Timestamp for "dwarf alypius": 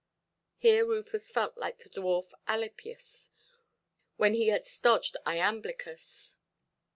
1.91-3.29